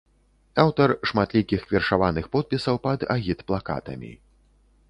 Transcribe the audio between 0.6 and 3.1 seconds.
Аўтар шматлікіх вершаваных подпісаў пад